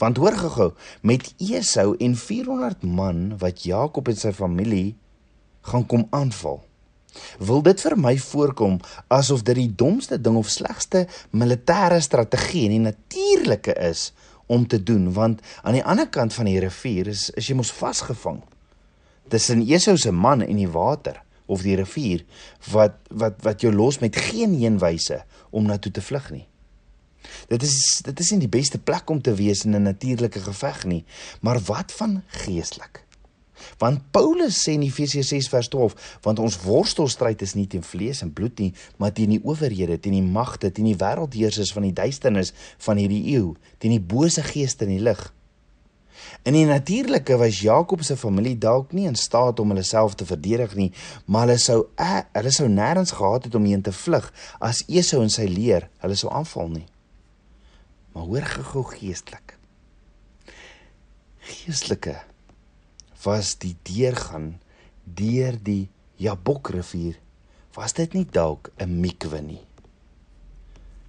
Want 0.00 0.20
hoor 0.20 0.36
gou-gou, 0.36 0.70
met 1.04 1.30
Esau 1.40 1.94
en 2.00 2.16
400 2.16 2.84
man 2.84 3.38
wat 3.40 3.64
Jakob 3.68 4.08
en 4.08 4.18
sy 4.20 4.32
familie 4.36 4.96
gaan 5.70 5.86
kom 5.86 6.06
aanval. 6.10 6.60
Wil 7.38 7.62
dit 7.66 7.80
vir 7.82 7.96
my 7.98 8.14
voorkom 8.22 8.78
asof 9.08 9.42
dit 9.46 9.58
die 9.58 9.72
domste 9.74 10.20
ding 10.20 10.36
of 10.38 10.50
slegste 10.50 11.06
militêre 11.30 11.98
strategie 12.02 12.66
en 12.68 12.76
die 12.76 12.84
natuurlike 12.84 13.74
is 13.88 14.10
om 14.50 14.66
te 14.66 14.82
doen 14.82 15.12
want 15.14 15.42
aan 15.62 15.78
die 15.78 15.84
ander 15.84 16.08
kant 16.10 16.34
van 16.34 16.50
die 16.50 16.60
rivier 16.62 17.10
is 17.10 17.28
is 17.38 17.50
jy 17.50 17.56
mos 17.58 17.72
vasgevang 17.74 18.40
tussen 19.30 19.62
Esau 19.66 19.96
se 19.98 20.12
man 20.12 20.42
en 20.46 20.58
die 20.58 20.70
water 20.70 21.20
of 21.50 21.66
die 21.66 21.76
rivier 21.78 22.24
wat 22.70 22.98
wat 23.22 23.42
wat 23.46 23.66
jou 23.66 23.72
los 23.74 23.98
met 24.02 24.16
geen 24.30 24.54
heenwyse 24.58 25.22
om 25.50 25.66
na 25.66 25.78
toe 25.78 25.92
te 25.92 26.02
vlug 26.02 26.30
nie. 26.30 26.46
Dit 27.50 27.62
is 27.66 27.76
dit 28.06 28.22
is 28.22 28.32
nie 28.34 28.44
die 28.46 28.54
beste 28.58 28.78
plek 28.78 29.10
om 29.10 29.20
te 29.22 29.34
wees 29.34 29.64
in 29.66 29.74
'n 29.76 29.82
natuurlike 29.82 30.40
geveg 30.40 30.84
nie, 30.84 31.04
maar 31.40 31.58
wat 31.70 31.92
van 31.92 32.22
geestelik? 32.26 33.04
Want 33.78 34.04
Paulus 34.14 34.60
sê 34.64 34.76
in 34.78 34.86
Efesië 34.86 35.24
6 35.26 35.50
vers 35.52 35.68
12, 35.72 35.96
want 36.26 36.38
ons 36.42 36.60
worstelstryd 36.64 37.42
is 37.42 37.56
nie 37.58 37.66
teen 37.70 37.84
vlees 37.86 38.22
en 38.24 38.32
bloed 38.32 38.58
nie, 38.62 38.70
maar 38.98 39.12
teen 39.16 39.36
die 39.36 39.42
owerhede, 39.44 39.98
teen 39.98 40.18
die 40.18 40.24
magte, 40.24 40.72
teen 40.72 40.88
die 40.90 40.98
wêreldheersers 41.00 41.74
van 41.76 41.88
die 41.88 41.96
duisternis 41.96 42.54
van 42.78 43.00
hierdie 43.00 43.22
eeu, 43.36 43.54
teen 43.78 43.96
die 43.96 44.06
bose 44.14 44.44
geeste 44.46 44.88
in 44.88 44.96
die 44.96 45.04
lig. 45.10 45.28
In 46.42 46.56
die 46.56 46.64
natuurlike 46.64 47.36
was 47.36 47.60
Jakob 47.60 48.02
se 48.04 48.16
familie 48.16 48.56
dalk 48.58 48.92
nie 48.96 49.06
in 49.08 49.16
staat 49.16 49.60
om 49.60 49.72
hulle 49.72 49.84
self 49.84 50.14
te 50.14 50.26
verdedig 50.28 50.74
nie, 50.76 50.88
maar 51.24 51.46
hulle 51.46 51.58
sou 51.60 51.80
eh, 52.00 52.22
hulle 52.36 52.52
sou 52.54 52.68
nêrens 52.68 53.12
gehad 53.16 53.48
het 53.48 53.56
om 53.56 53.68
heen 53.68 53.84
te 53.84 53.92
vlug 53.92 54.30
as 54.60 54.82
Esau 54.88 55.22
en 55.24 55.32
sy 55.32 55.48
leer 55.50 55.88
hulle 56.04 56.16
sou 56.16 56.32
aanval 56.32 56.72
nie. 56.72 56.86
Maar 58.14 58.26
hoor 58.28 58.48
gou 58.72 58.84
geestelik. 58.94 59.56
Geestelike 61.50 62.18
was 63.24 63.56
die 63.58 63.76
deurgaan 63.82 64.60
deur 65.04 65.56
die 65.62 65.88
Jabokrivier 66.20 67.18
was 67.76 67.94
dit 67.96 68.12
nie 68.12 68.26
dalk 68.26 68.72
'n 68.78 69.00
mikwe 69.00 69.40
nie. 69.40 69.64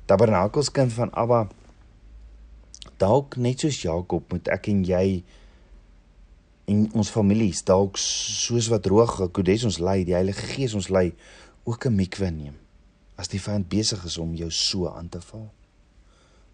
Tabernakels 0.06 0.72
kind 0.72 0.94
van 0.94 1.14
Abba 1.14 1.48
dalk 2.98 3.36
net 3.38 3.60
soos 3.60 3.82
Jakob 3.82 4.32
moet 4.32 4.48
ek 4.48 4.68
en 4.68 4.84
jy 4.84 5.24
en 6.66 6.92
ons 6.94 7.10
families 7.10 7.64
dalk 7.64 7.98
soos 7.98 8.68
wat 8.68 8.86
roog 8.86 9.32
Kodes 9.32 9.64
ons 9.64 9.80
lei 9.80 10.04
die 10.04 10.14
Heilige 10.14 10.46
Gees 10.54 10.74
ons 10.74 10.90
lei 10.90 11.14
ook 11.64 11.86
'n 11.86 11.96
mikwe 11.96 12.30
neem 12.32 12.58
as 13.16 13.28
die 13.28 13.40
vyand 13.40 13.70
besig 13.70 14.06
is 14.06 14.18
om 14.18 14.36
jou 14.36 14.52
so 14.52 14.88
aan 14.90 15.10
te 15.10 15.22
val. 15.22 15.52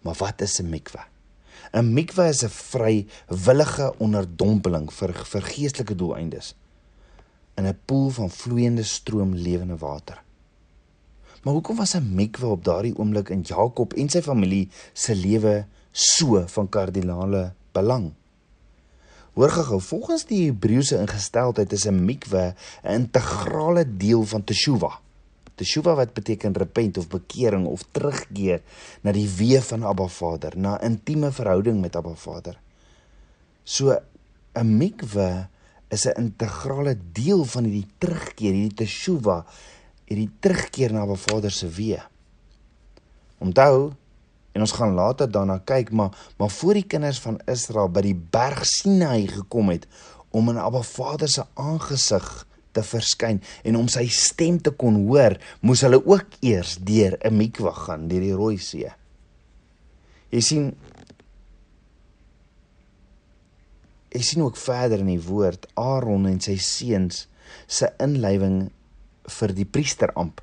Maar 0.02 0.14
wat 0.14 0.40
is 0.40 0.60
'n 0.60 0.70
mikwe 0.70 1.17
'n 1.72 1.92
mikwe 1.92 2.28
is 2.28 2.44
'n 2.44 2.48
vrywillige 2.48 3.94
onderdompeling 3.98 4.92
vir 4.92 5.12
vir 5.12 5.42
geestelike 5.42 5.94
doeleindes 5.94 6.54
in 7.56 7.66
'n 7.66 7.78
poel 7.84 8.10
van 8.10 8.30
vloeiende 8.30 8.82
stroom 8.82 9.34
lewende 9.34 9.76
water. 9.76 10.22
Maar 11.42 11.54
hoekom 11.54 11.76
was 11.76 11.94
'n 11.94 12.14
mikwe 12.14 12.46
op 12.46 12.64
daardie 12.64 12.96
oomblik 12.98 13.28
in 13.28 13.40
Jakob 13.40 13.92
en 13.92 14.08
sy 14.08 14.22
familie 14.22 14.68
se 14.92 15.14
lewe 15.14 15.66
so 15.90 16.44
van 16.46 16.68
kardinale 16.68 17.52
belang? 17.72 18.12
Hoor 19.32 19.50
gou, 19.50 19.80
volgens 19.80 20.24
die 20.26 20.44
Hebreëse 20.44 20.98
ingesteldheid 20.98 21.72
is 21.72 21.86
'n 21.86 22.04
mikwe 22.04 22.54
'n 22.82 22.90
integrale 22.90 23.96
deel 23.96 24.24
van 24.24 24.44
teshuva. 24.44 25.00
Teshuva 25.58 25.96
wat 25.98 26.14
beteken 26.14 26.54
repent 26.54 26.98
of 27.00 27.08
bekering 27.10 27.66
of 27.66 27.82
terugkeer 27.92 28.62
na 29.02 29.12
die 29.14 29.26
weë 29.26 29.60
van 29.72 29.84
Abba 29.88 30.06
Vader, 30.06 30.54
na 30.56 30.76
intieme 30.86 31.32
verhouding 31.34 31.80
met 31.82 31.96
Abba 31.98 32.14
Vader. 32.14 32.58
So 33.64 33.98
'n 34.54 34.78
mikwe 34.78 35.48
is 35.90 36.06
'n 36.06 36.16
integrale 36.16 36.96
deel 37.12 37.44
van 37.44 37.64
hierdie 37.64 37.90
terugkeer, 37.98 38.52
hierdie 38.52 38.74
teshuva, 38.84 39.44
hierdie 40.06 40.30
terugkeer 40.40 40.92
na 40.92 41.02
Abba 41.02 41.16
Vader 41.16 41.50
se 41.50 41.66
weë. 41.66 42.02
Onthou 43.38 43.92
en 44.52 44.60
ons 44.60 44.72
gaan 44.72 44.94
later 44.94 45.30
daarna 45.30 45.58
kyk, 45.58 45.90
maar 45.92 46.10
maar 46.36 46.50
voor 46.50 46.74
die 46.74 46.86
kinders 46.86 47.20
van 47.20 47.40
Israel 47.46 47.88
by 47.88 48.00
die 48.00 48.16
berg 48.30 48.64
Sinai 48.66 49.26
gekom 49.26 49.68
het 49.68 49.86
om 50.30 50.48
in 50.48 50.58
Abba 50.58 50.82
Vader 50.82 51.28
se 51.28 51.44
aangesig 51.54 52.46
te 52.78 52.84
verskyn 52.86 53.42
en 53.66 53.78
om 53.80 53.90
sy 53.90 54.06
stem 54.12 54.60
te 54.62 54.72
kon 54.78 55.02
hoor, 55.08 55.36
moes 55.60 55.82
hulle 55.86 56.00
ook 56.04 56.38
eers 56.46 56.78
deur 56.78 57.18
'n 57.20 57.36
mikwa 57.36 57.74
gaan, 57.74 58.08
deur 58.08 58.22
die 58.22 58.36
Rooi 58.36 58.58
See. 58.58 58.90
Jy 60.30 60.40
sien 60.40 60.76
Ek 64.08 64.24
sien 64.24 64.40
ook 64.42 64.56
verder 64.56 65.02
in 65.04 65.10
die 65.12 65.20
woord 65.20 65.66
Aaron 65.76 66.24
en 66.26 66.40
sy 66.40 66.56
seuns 66.56 67.26
se 67.68 67.90
inlywing 68.00 68.70
vir 69.28 69.52
die 69.52 69.68
priesteramp. 69.68 70.40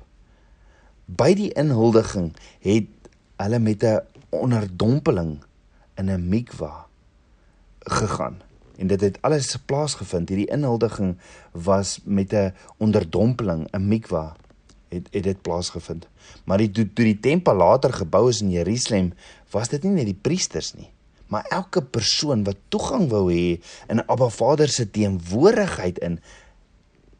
By 1.06 1.34
die 1.34 1.50
inhuldiging 1.58 2.30
het 2.62 3.10
hulle 3.42 3.58
met 3.58 3.82
'n 3.82 4.06
onderdompeling 4.30 5.42
in 5.98 6.10
'n 6.10 6.28
mikwa 6.28 6.86
gegaan 7.80 8.45
en 8.78 8.86
dit 8.86 9.00
het 9.00 9.18
alles 9.20 9.56
plaasgevind. 9.66 10.28
Hierdie 10.28 10.50
inhuldiging 10.52 11.16
was 11.52 12.00
met 12.04 12.32
'n 12.32 12.54
onderdompeling, 12.76 13.68
'n 13.72 13.88
mikwa 13.88 14.36
het 14.88 15.08
het 15.10 15.22
dit 15.22 15.42
plaasgevind. 15.42 16.08
Maar 16.44 16.58
die 16.58 16.70
toe 16.70 17.04
die 17.04 17.20
tempel 17.20 17.54
later 17.54 17.92
gebou 17.92 18.28
is 18.28 18.40
in 18.40 18.50
Jerusalem, 18.50 19.12
was 19.50 19.68
dit 19.68 19.82
nie 19.82 19.92
net 19.92 20.04
die 20.04 20.20
priesters 20.20 20.74
nie, 20.74 20.90
maar 21.26 21.46
elke 21.50 21.82
persoon 21.82 22.44
wat 22.44 22.56
toegang 22.68 23.08
wou 23.08 23.32
hê 23.32 23.60
in 23.88 24.06
Abba 24.06 24.28
Vader 24.28 24.68
se 24.68 24.90
teenwoordigheid 24.90 25.98
in 25.98 26.20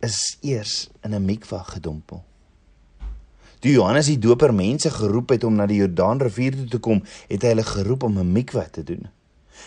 is 0.00 0.38
eers 0.40 0.88
in 1.02 1.14
'n 1.14 1.24
mikwa 1.24 1.62
gedompel. 1.62 2.24
Toe 3.58 3.70
Johannes 3.70 4.06
die 4.06 4.18
Doper 4.18 4.54
mense 4.54 4.90
geroep 4.90 5.28
het 5.28 5.44
om 5.44 5.54
na 5.54 5.66
die 5.66 5.80
Jordaanrivier 5.80 6.56
toe 6.56 6.68
te 6.68 6.78
kom, 6.78 7.02
het 7.28 7.42
hy 7.42 7.48
hulle 7.48 7.64
geroep 7.64 8.02
om 8.02 8.18
'n 8.18 8.32
mikwa 8.32 8.68
te 8.70 8.82
doen. 8.82 9.08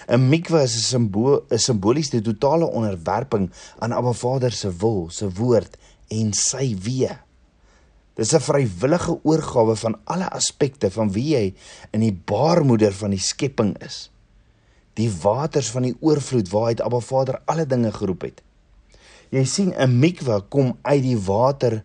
'n 0.07 0.29
Mikwa 0.29 0.63
is 0.63 0.75
'n 0.75 0.85
simbool, 0.91 1.45
'n 1.49 1.57
simboliese 1.57 2.21
totale 2.21 2.65
onderwerping 2.65 3.49
aan 3.79 3.93
Abba 3.93 4.13
Vader 4.13 4.51
se 4.51 4.69
wil, 4.77 5.09
se 5.09 5.29
woord 5.29 5.77
en 6.07 6.33
sy 6.33 6.75
weë. 6.75 7.17
Dis 8.15 8.33
'n 8.33 8.39
vrywillige 8.39 9.19
oorgawe 9.23 9.75
van 9.75 9.95
alle 10.03 10.29
aspekte 10.29 10.91
van 10.91 11.11
wie 11.11 11.29
jy 11.35 11.53
in 11.91 11.99
die 11.99 12.21
baarmoeder 12.25 12.93
van 12.93 13.09
die 13.09 13.19
skepping 13.19 13.77
is. 13.83 14.11
Die 14.93 15.11
waters 15.21 15.71
van 15.71 15.81
die 15.81 15.95
oorvloed 15.99 16.49
waaruit 16.49 16.81
Abba 16.81 16.99
Vader 16.99 17.41
alle 17.45 17.65
dinge 17.65 17.91
geroep 17.91 18.21
het. 18.21 18.41
Jy 19.29 19.43
sien 19.45 19.73
'n 19.77 19.99
mikwa 19.99 20.41
kom 20.49 20.77
uit 20.81 21.03
die 21.03 21.17
water 21.17 21.83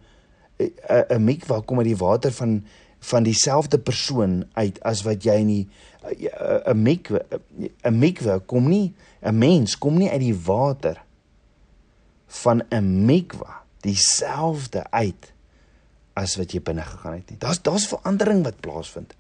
'n 0.59 1.25
mikwa 1.25 1.61
kom 1.61 1.79
uit 1.79 1.87
die 1.87 1.97
water 1.97 2.33
van 2.33 2.65
van 3.11 3.27
dieselfde 3.27 3.79
persoon 3.79 4.45
uit 4.53 4.81
as 4.83 5.03
wat 5.07 5.25
jy 5.25 5.41
nie 5.43 5.69
'n 6.05 6.83
mikwe 6.83 7.25
'n 7.85 7.99
mikwe 7.99 8.41
kom 8.47 8.69
nie 8.69 8.95
'n 9.23 9.39
mens 9.39 9.79
kom 9.79 9.99
nie 9.99 10.11
uit 10.11 10.21
die 10.21 10.41
water 10.47 11.03
van 12.27 12.63
'n 12.71 13.05
mikwa 13.05 13.63
dieselfde 13.81 14.91
uit 14.91 15.33
as 16.15 16.37
wat 16.39 16.53
jy 16.55 16.63
binne 16.63 16.83
gegaan 16.87 17.19
het 17.19 17.31
nie. 17.31 17.39
Daar's 17.43 17.61
daar's 17.63 17.89
verandering 17.91 18.45
wat 18.47 18.61
plaasvind. 18.61 19.15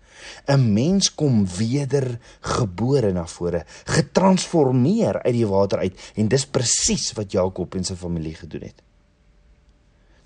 'n 0.47 0.73
Mens 0.73 1.15
kom 1.15 1.47
wedergebore 1.47 3.13
na 3.13 3.27
vore, 3.27 3.65
getransformeer 3.85 5.23
uit 5.23 5.35
die 5.35 5.47
water 5.47 5.79
uit 5.79 6.13
en 6.15 6.29
dis 6.29 6.47
presies 6.47 7.13
wat 7.13 7.33
Jakob 7.33 7.75
en 7.75 7.85
sy 7.85 7.95
familie 7.95 8.35
gedoen 8.35 8.63
het. 8.71 8.83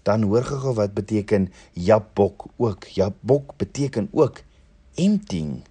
Dan 0.08 0.24
hoor 0.24 0.46
gou 0.48 0.72
wat 0.78 0.94
beteken 0.96 1.50
Jabok 1.76 2.46
ook. 2.56 2.88
Jabok 2.96 3.58
beteken 3.60 4.08
ook 4.12 4.40
emptying 4.94 5.62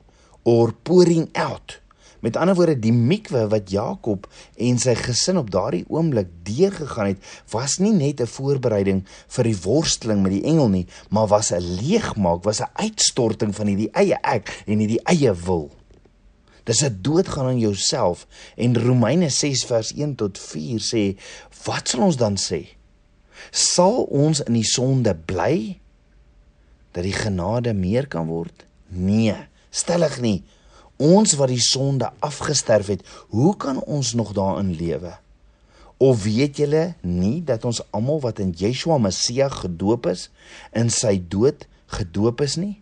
or 0.43 0.73
pouring 0.83 1.29
out. 1.33 1.79
Met 2.19 2.37
ander 2.37 2.55
woorde, 2.57 2.79
die 2.81 2.93
mikwe 2.93 3.45
wat 3.49 3.69
Jakob 3.69 4.27
en 4.57 4.79
sy 4.81 4.93
gesin 4.97 5.37
op 5.41 5.49
daardie 5.53 5.85
oomblik 5.93 6.29
deurgegaan 6.45 7.11
het, 7.13 7.25
was 7.53 7.77
nie 7.81 7.93
net 7.93 8.21
'n 8.21 8.29
voorbereiding 8.29 9.03
vir 9.27 9.43
die 9.43 9.57
worsteling 9.63 10.21
met 10.21 10.31
die 10.31 10.43
engel 10.43 10.69
nie, 10.69 10.87
maar 11.09 11.27
was 11.27 11.51
'n 11.51 11.61
leegmaak, 11.81 12.43
was 12.43 12.61
'n 12.61 12.73
uitstorting 12.73 13.55
van 13.55 13.67
hierdie 13.67 13.91
eie 13.91 14.17
ek 14.21 14.63
en 14.65 14.79
hierdie 14.79 15.03
eie 15.05 15.33
wil. 15.33 15.71
Dis 16.63 16.83
'n 16.83 16.99
doodgaan 17.01 17.45
aan 17.45 17.59
jouself 17.59 18.27
en 18.55 18.83
Romeine 18.83 19.29
6 19.29 19.65
vers 19.65 19.93
1 19.95 20.15
tot 20.15 20.39
4 20.39 20.79
sê, 20.79 21.19
wat 21.65 21.87
sal 21.87 22.01
ons 22.01 22.17
dan 22.17 22.35
sê? 22.35 22.76
Sal 23.51 24.03
ons 24.03 24.41
in 24.45 24.57
die 24.57 24.67
sonde 24.67 25.13
bly 25.15 25.77
dat 26.95 27.05
die 27.05 27.15
genade 27.15 27.73
meer 27.77 28.07
kan 28.09 28.27
word? 28.29 28.65
Nee, 28.87 29.35
stellig 29.69 30.19
nie. 30.23 30.39
Ons 30.97 31.35
wat 31.37 31.51
die 31.53 31.61
sonde 31.61 32.09
afgesterf 32.25 32.89
het, 32.89 33.03
hoe 33.29 33.53
kan 33.57 33.81
ons 33.85 34.15
nog 34.17 34.33
daarin 34.33 34.73
lewe? 34.79 35.13
Of 35.97 36.23
weet 36.23 36.57
julle 36.61 36.93
nie 37.01 37.41
dat 37.45 37.65
ons 37.65 37.81
almal 37.93 38.21
wat 38.25 38.41
in 38.41 38.53
Yeshua 38.57 38.97
Messia 39.01 39.49
gedoop 39.53 40.09
is, 40.09 40.27
in 40.73 40.89
sy 40.93 41.17
dood 41.17 41.65
gedoop 41.93 42.41
is 42.45 42.57
nie? 42.57 42.77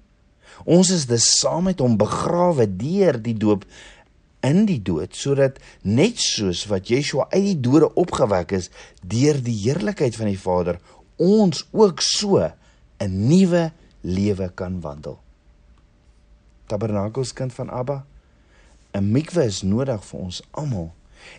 Ons 0.64 0.92
is 0.96 1.06
dus 1.08 1.28
saam 1.42 1.68
met 1.68 1.82
hom 1.84 1.98
begrawe 2.00 2.68
deur 2.68 3.20
die 3.20 3.36
doop 3.36 3.66
in 4.46 4.66
die 4.70 4.82
dood 4.82 5.16
sodat 5.18 5.58
net 5.82 6.22
soos 6.22 6.66
wat 6.70 6.90
Yeshua 6.92 7.28
uit 7.34 7.46
die 7.50 7.60
dode 7.68 7.90
opgewek 7.98 8.54
is 8.58 8.70
deur 9.02 9.40
die 9.44 9.58
heerlikheid 9.64 10.18
van 10.18 10.30
die 10.30 10.40
Vader, 10.40 10.80
ons 11.18 11.66
ook 11.72 12.02
so 12.02 12.40
'n 12.40 13.28
nuwe 13.30 13.72
lewe 14.02 14.50
kan 14.56 14.82
wandel. 14.82 15.20
Tabernakels 16.68 17.34
kind 17.34 17.54
van 17.54 17.70
Abba. 17.70 18.06
'n 18.94 19.12
Mikwe 19.12 19.46
is 19.46 19.62
nodig 19.62 20.06
vir 20.06 20.20
ons 20.20 20.42
almal. 20.52 20.94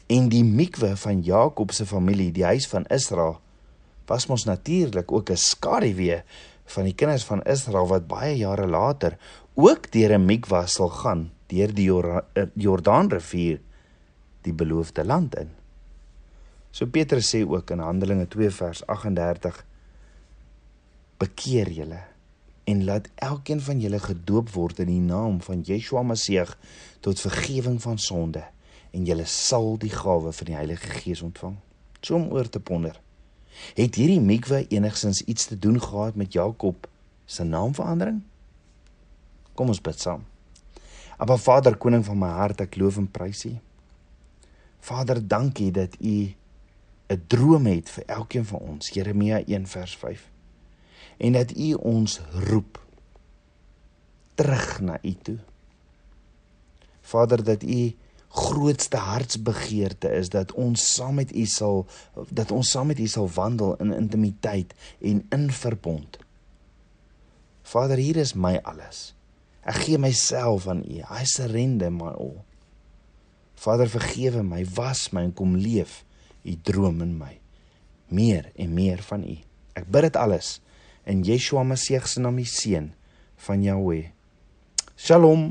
En 0.06 0.28
die 0.28 0.44
mikwe 0.44 0.96
van 0.96 1.22
Jakob 1.22 1.72
se 1.72 1.86
familie, 1.86 2.32
die 2.32 2.44
huis 2.44 2.66
van 2.66 2.84
Israel, 2.86 3.40
was 4.06 4.26
mos 4.26 4.44
natuurlik 4.44 5.12
ook 5.12 5.30
'n 5.30 5.36
skaduwee 5.36 6.22
van 6.64 6.84
die 6.84 6.94
kinders 6.94 7.24
van 7.24 7.42
Israel 7.42 7.86
wat 7.86 8.06
baie 8.06 8.36
jare 8.36 8.66
later 8.66 9.18
ook 9.54 9.90
deur 9.92 10.18
'n 10.18 10.24
mikwe 10.24 10.66
sal 10.66 10.88
gaan 10.88 11.35
deur 11.50 11.72
die 11.74 11.90
eh, 11.90 12.48
Jordaanrivier 12.54 13.60
die 14.46 14.54
beloofde 14.54 15.04
land 15.04 15.34
in. 15.34 15.50
So 16.70 16.86
Petrus 16.86 17.30
sê 17.32 17.42
ook 17.46 17.70
in 17.70 17.80
Handelinge 17.80 18.28
2 18.28 18.50
vers 18.50 18.82
38 18.86 19.64
Bekeer 21.16 21.70
julle 21.72 22.02
en 22.66 22.82
laat 22.84 23.08
elkeen 23.14 23.60
van 23.62 23.80
julle 23.80 23.98
gedoop 24.02 24.50
word 24.52 24.82
in 24.84 24.90
die 24.90 25.00
naam 25.00 25.38
van 25.40 25.62
Yeshua 25.64 26.02
Messie 26.02 26.42
tot 27.00 27.22
vergifnis 27.22 27.86
van 27.86 27.98
sonde 27.98 28.42
en 28.92 29.06
julle 29.06 29.24
sal 29.30 29.76
die 29.80 29.92
gawe 29.92 30.32
van 30.32 30.50
die 30.50 30.56
Heilige 30.56 30.90
Gees 31.00 31.22
ontvang. 31.22 31.56
So 32.00 32.16
om 32.16 32.30
oor 32.32 32.48
te 32.48 32.60
ponder. 32.60 33.00
Het 33.76 33.96
hierdie 33.96 34.20
mikwe 34.20 34.66
enigsins 34.68 35.22
iets 35.24 35.46
te 35.46 35.58
doen 35.58 35.80
gehad 35.80 36.16
met 36.16 36.32
Jakob 36.32 36.88
se 37.24 37.44
naamverandering? 37.44 38.22
Kom 39.54 39.72
ons 39.72 39.80
bid 39.80 40.00
saam. 40.00 40.24
Aba 41.16 41.36
Vader, 41.36 41.76
koning 41.76 42.04
van 42.04 42.18
my 42.18 42.28
hart, 42.28 42.60
ek 42.60 42.76
loof 42.76 42.96
en 42.96 43.10
prys 43.10 43.44
U. 43.48 43.56
Vader, 44.80 45.20
dankie 45.28 45.70
dat 45.72 45.96
U 46.00 46.34
'n 47.08 47.22
droom 47.26 47.66
het 47.66 47.90
vir 47.90 48.04
elkeen 48.06 48.44
van 48.44 48.58
ons. 48.58 48.88
Jeremia 48.88 49.42
1 49.46 49.66
vers 49.66 49.96
5 49.96 50.30
en 51.16 51.32
dat 51.32 51.56
u 51.56 51.72
ons 51.72 52.20
roep 52.32 52.84
terug 54.34 54.80
na 54.80 54.98
u 55.02 55.14
toe. 55.22 55.38
Vader 57.00 57.44
dat 57.44 57.62
u 57.62 57.94
grootste 58.28 58.96
hartsbegeerte 58.96 60.08
is 60.08 60.28
dat 60.28 60.52
ons 60.52 60.94
saam 60.94 61.14
met 61.14 61.36
u 61.36 61.46
sal 61.46 61.86
dat 62.28 62.50
ons 62.50 62.70
saam 62.70 62.86
met 62.86 62.98
u 62.98 63.06
sal 63.06 63.30
wandel 63.30 63.76
in 63.76 63.92
intimiteit 63.92 64.74
en 65.00 65.26
in 65.28 65.50
verbond. 65.50 66.18
Vader, 67.62 67.96
hier 67.96 68.16
is 68.16 68.34
my 68.34 68.60
alles. 68.62 69.15
Ek 69.66 69.80
gee 69.82 69.98
myself 69.98 70.68
aan 70.70 70.84
u. 70.86 71.00
I 71.02 71.24
surrender 71.26 71.90
my 71.90 72.12
all. 72.14 72.44
Vader, 73.58 73.88
vergewe 73.90 74.44
my, 74.46 74.62
was 74.76 75.08
my 75.12 75.24
en 75.26 75.34
kom 75.34 75.56
leef 75.58 76.04
u 76.46 76.54
droom 76.62 77.00
in 77.02 77.16
my. 77.18 77.32
Meer 78.08 78.52
en 78.54 78.74
meer 78.74 79.02
van 79.02 79.24
u. 79.26 79.34
Ek 79.74 79.88
bid 79.90 80.06
dit 80.06 80.18
alles 80.20 80.56
in 81.06 81.24
Yeshua 81.26 81.64
Messie 81.66 81.98
se 82.06 82.22
naam 82.22 82.38
die 82.38 82.46
seun 82.46 82.92
van 83.46 83.64
Jahweh. 83.64 84.12
Shalom. 84.96 85.50